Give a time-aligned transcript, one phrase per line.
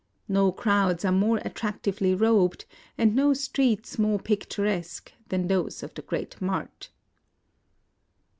[0.27, 2.65] No crowds are more attractively robed,
[2.97, 6.89] and no streets more picturesque, than those of the great mart.